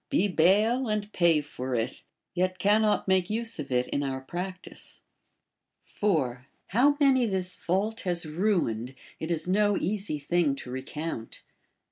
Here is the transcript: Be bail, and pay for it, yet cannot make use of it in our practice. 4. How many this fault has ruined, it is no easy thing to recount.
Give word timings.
Be 0.09 0.27
bail, 0.27 0.87
and 0.87 1.13
pay 1.13 1.41
for 1.41 1.75
it, 1.75 2.01
yet 2.33 2.57
cannot 2.57 3.07
make 3.07 3.29
use 3.29 3.59
of 3.59 3.71
it 3.71 3.85
in 3.89 4.01
our 4.01 4.19
practice. 4.19 5.01
4. 5.83 6.47
How 6.69 6.97
many 6.99 7.27
this 7.27 7.55
fault 7.55 7.99
has 7.99 8.25
ruined, 8.25 8.95
it 9.19 9.29
is 9.29 9.47
no 9.47 9.77
easy 9.77 10.17
thing 10.17 10.55
to 10.55 10.71
recount. 10.71 11.43